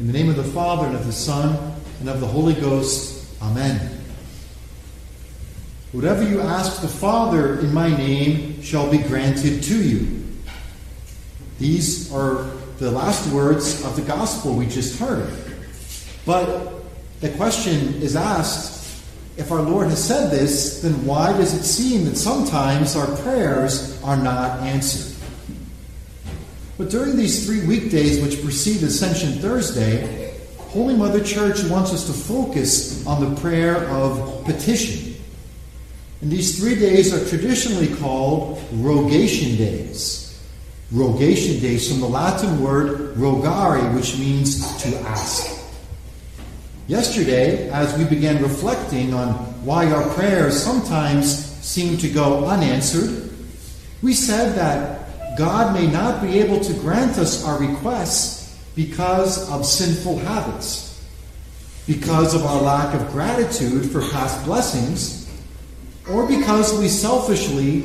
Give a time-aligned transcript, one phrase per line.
[0.00, 3.38] In the name of the Father, and of the Son, and of the Holy Ghost.
[3.42, 4.00] Amen.
[5.92, 10.26] Whatever you ask the Father in my name shall be granted to you.
[11.58, 12.44] These are
[12.78, 15.30] the last words of the gospel we just heard.
[16.24, 16.82] But
[17.20, 19.04] the question is asked
[19.36, 24.02] if our Lord has said this, then why does it seem that sometimes our prayers
[24.02, 25.19] are not answered?
[26.80, 32.14] But during these three weekdays which precede Ascension Thursday, Holy Mother Church wants us to
[32.14, 35.14] focus on the prayer of petition.
[36.22, 40.42] And these three days are traditionally called rogation days.
[40.90, 45.62] Rogation days from the Latin word rogare, which means to ask.
[46.88, 49.32] Yesterday, as we began reflecting on
[49.66, 53.30] why our prayers sometimes seem to go unanswered,
[54.00, 59.64] we said that God may not be able to grant us our requests because of
[59.66, 61.04] sinful habits,
[61.86, 65.30] because of our lack of gratitude for past blessings,
[66.08, 67.84] or because we selfishly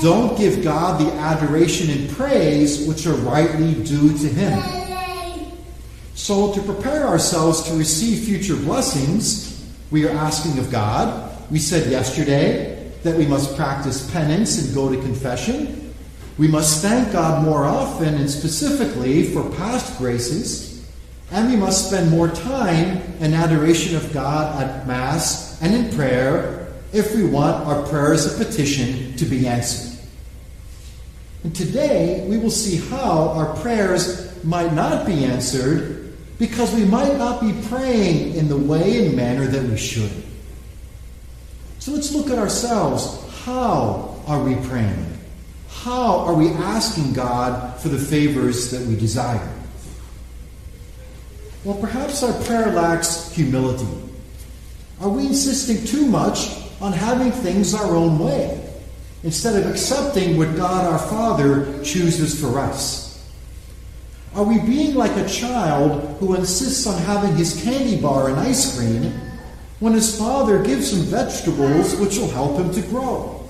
[0.00, 4.84] don't give God the adoration and praise which are rightly due to Him.
[6.14, 11.32] So, to prepare ourselves to receive future blessings, we are asking of God.
[11.50, 15.83] We said yesterday that we must practice penance and go to confession.
[16.36, 20.84] We must thank God more often and specifically for past graces.
[21.30, 26.72] And we must spend more time in adoration of God at Mass and in prayer
[26.92, 29.98] if we want our prayers of petition to be answered.
[31.44, 37.16] And today we will see how our prayers might not be answered because we might
[37.16, 40.10] not be praying in the way and manner that we should.
[41.78, 43.22] So let's look at ourselves.
[43.44, 45.13] How are we praying?
[45.82, 49.52] How are we asking God for the favors that we desire?
[51.64, 53.88] Well, perhaps our prayer lacks humility.
[55.00, 56.50] Are we insisting too much
[56.80, 58.60] on having things our own way
[59.22, 63.04] instead of accepting what God our Father chooses for us?
[64.34, 68.76] Are we being like a child who insists on having his candy bar and ice
[68.76, 69.12] cream
[69.80, 73.43] when his father gives him vegetables which will help him to grow?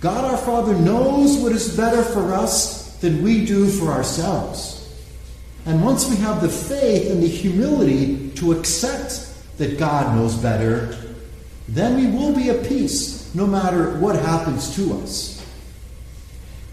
[0.00, 4.74] God our Father knows what is better for us than we do for ourselves.
[5.66, 9.26] And once we have the faith and the humility to accept
[9.58, 10.96] that God knows better,
[11.66, 15.34] then we will be at peace no matter what happens to us.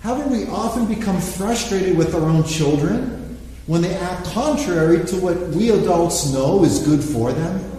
[0.02, 5.38] Haven't we often become frustrated with our own children when they act contrary to what
[5.50, 7.72] we adults know is good for them?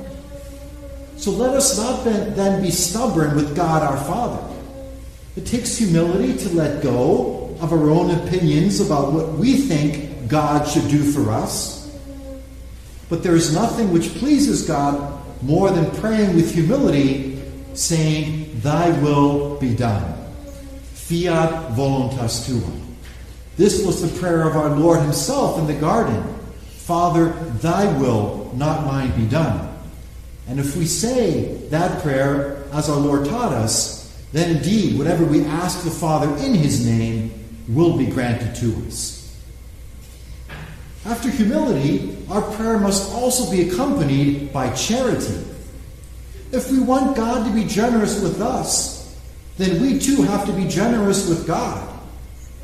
[1.17, 4.56] So let us not then be stubborn with God our Father.
[5.37, 10.67] It takes humility to let go of our own opinions about what we think God
[10.67, 11.77] should do for us.
[13.09, 17.43] But there is nothing which pleases God more than praying with humility,
[17.75, 20.15] saying, Thy will be done.
[20.95, 22.73] Fiat voluntas tua.
[23.57, 26.37] This was the prayer of our Lord Himself in the garden
[26.87, 27.31] Father,
[27.61, 29.77] thy will, not mine, be done.
[30.47, 34.06] And if we say that prayer as our Lord taught us,
[34.37, 37.33] then indeed whatever we ask the Father in His name
[37.69, 39.17] will be granted to us.
[41.05, 45.39] After humility, our prayer must also be accompanied by charity.
[46.53, 49.17] If we want God to be generous with us,
[49.57, 51.89] then we too have to be generous with God.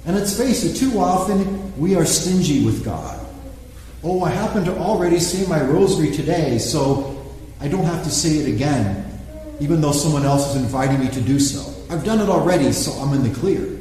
[0.04, 3.24] And let's face it, too often we are stingy with God.
[4.02, 7.24] Oh, I happen to already say my rosary today, so
[7.60, 9.11] I don't have to say it again,
[9.62, 11.72] even though someone else is inviting me to do so.
[11.88, 13.78] I've done it already, so I'm in the clear.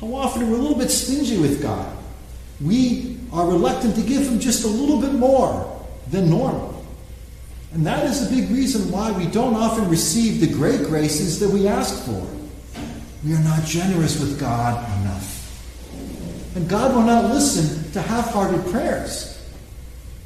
[0.00, 1.96] How often we're a little bit stingy with God.
[2.60, 6.84] We are reluctant to give Him just a little bit more than normal.
[7.72, 11.48] And that is a big reason why we don't often receive the great graces that
[11.48, 12.26] we ask for.
[13.24, 16.54] We are not generous with God enough.
[16.54, 19.42] And God will not listen to half hearted prayers.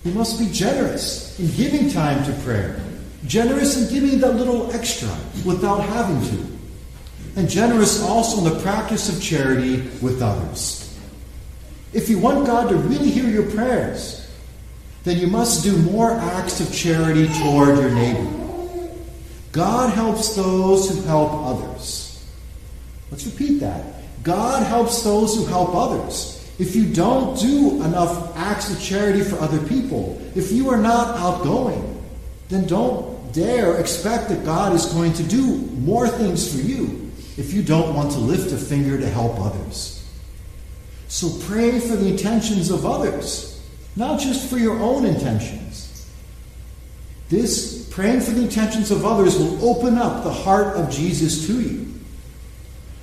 [0.05, 2.81] We must be generous in giving time to prayer,
[3.27, 5.15] generous in giving that little extra
[5.45, 6.47] without having to,
[7.37, 10.99] and generous also in the practice of charity with others.
[11.93, 14.29] If you want God to really hear your prayers,
[15.05, 18.37] then you must do more acts of charity toward your neighbor.
[19.53, 22.25] God helps those who help others.
[23.11, 23.83] Let's repeat that.
[24.23, 26.37] God helps those who help others.
[26.59, 31.17] If you don't do enough acts of charity for other people, if you are not
[31.19, 32.05] outgoing,
[32.49, 37.53] then don't dare expect that God is going to do more things for you if
[37.53, 39.97] you don't want to lift a finger to help others.
[41.09, 43.51] So pray for the intentions of others
[43.97, 46.09] not just for your own intentions.
[47.29, 51.61] This praying for the intentions of others will open up the heart of Jesus to
[51.61, 51.87] you.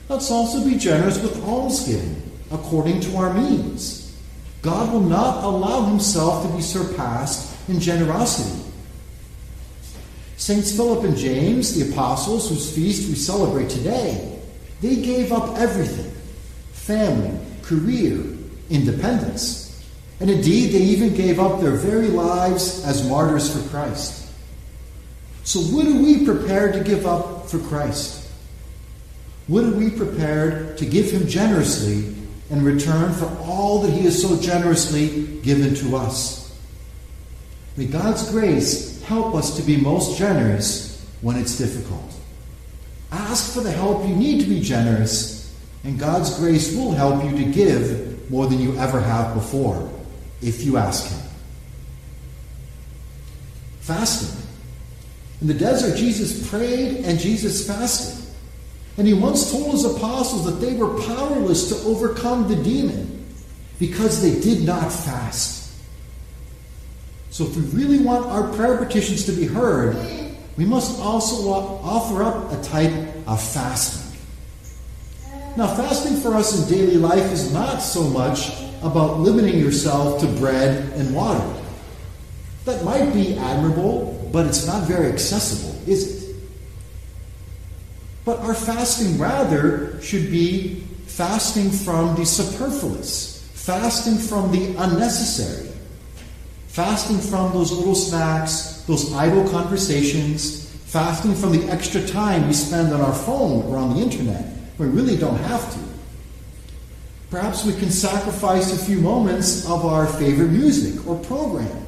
[0.09, 2.21] Let's also be generous with almsgiving
[2.51, 4.17] according to our means.
[4.61, 8.63] God will not allow himself to be surpassed in generosity.
[10.37, 14.39] Saints Philip and James, the apostles whose feast we celebrate today,
[14.81, 16.11] they gave up everything
[16.71, 18.23] family, career,
[18.69, 19.65] independence.
[20.19, 24.31] And indeed, they even gave up their very lives as martyrs for Christ.
[25.43, 28.29] So, what are we prepared to give up for Christ?
[29.47, 32.15] What are we prepared to give Him generously
[32.49, 36.57] in return for all that He has so generously given to us?
[37.75, 42.13] May God's grace help us to be most generous when it's difficult.
[43.11, 47.31] Ask for the help you need to be generous, and God's grace will help you
[47.37, 49.89] to give more than you ever have before,
[50.41, 51.29] if you ask Him.
[53.79, 54.43] Fasting.
[55.39, 58.25] In the desert, Jesus prayed and Jesus fasted.
[58.97, 63.25] And he once told his apostles that they were powerless to overcome the demon
[63.79, 65.56] because they did not fast.
[67.37, 69.95] So, if we really want our prayer petitions to be heard,
[70.57, 72.91] we must also offer up a type
[73.27, 74.19] of fasting.
[75.55, 80.25] Now, fasting for us in daily life is not so much about limiting yourself to
[80.39, 81.47] bread and water.
[82.65, 86.35] That might be admirable, but it's not very accessible, is it?
[88.25, 95.67] But our fasting rather should be fasting from the superfluous, fasting from the unnecessary,
[96.77, 102.93] fasting from those little snacks, those idle conversations, fasting from the extra time we spend
[102.93, 104.45] on our phone or on the internet.
[104.77, 105.79] We really don't have to.
[107.31, 111.83] Perhaps we can sacrifice a few moments of our favorite music or program.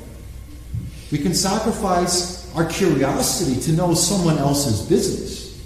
[1.11, 5.63] We can sacrifice our curiosity to know someone else's business.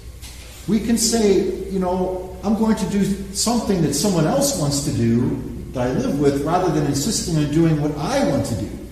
[0.68, 4.92] We can say, you know, I'm going to do something that someone else wants to
[4.92, 5.42] do
[5.72, 8.83] that I live with rather than insisting on doing what I want to do.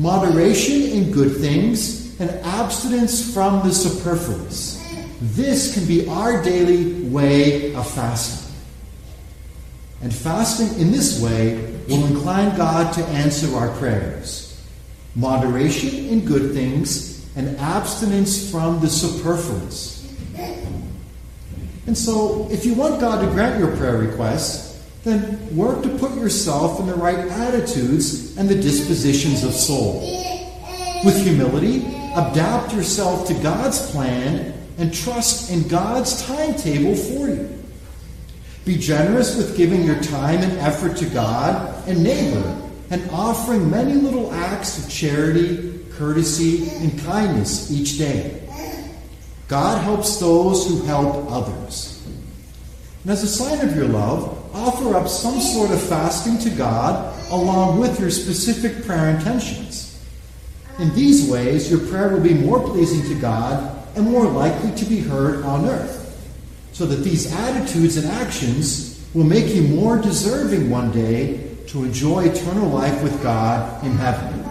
[0.00, 4.82] Moderation in good things and abstinence from the superfluous.
[5.20, 8.50] This can be our daily way of fasting.
[10.00, 11.56] And fasting in this way
[11.86, 14.58] will incline God to answer our prayers.
[15.16, 20.00] Moderation in good things and abstinence from the superfluous.
[21.86, 24.69] And so, if you want God to grant your prayer requests,
[25.02, 30.00] then work to put yourself in the right attitudes and the dispositions of soul.
[31.04, 37.58] With humility, adapt yourself to God's plan and trust in God's timetable for you.
[38.64, 42.60] Be generous with giving your time and effort to God and neighbor
[42.90, 48.36] and offering many little acts of charity, courtesy, and kindness each day.
[49.48, 52.06] God helps those who help others.
[53.02, 57.14] And as a sign of your love, offer up some sort of fasting to God
[57.30, 60.04] along with your specific prayer intentions.
[60.78, 64.84] In these ways, your prayer will be more pleasing to God and more likely to
[64.84, 66.30] be heard on earth,
[66.72, 72.24] so that these attitudes and actions will make you more deserving one day to enjoy
[72.24, 74.42] eternal life with God in heaven.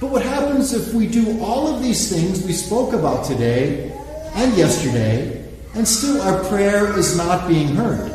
[0.00, 3.90] But what happens if we do all of these things we spoke about today
[4.34, 8.11] and yesterday, and still our prayer is not being heard?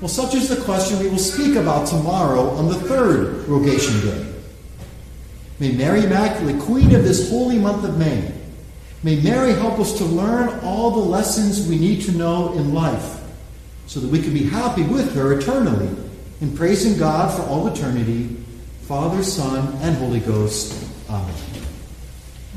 [0.00, 4.26] Well, such is the question we will speak about tomorrow on the third Rogation Day.
[5.58, 8.32] May Mary Immaculate, Queen of this holy month of May,
[9.02, 13.20] may Mary help us to learn all the lessons we need to know in life
[13.86, 15.94] so that we can be happy with her eternally
[16.40, 18.36] in praising God for all eternity
[18.82, 20.74] Father, Son, and Holy Ghost.
[21.08, 21.59] Amen.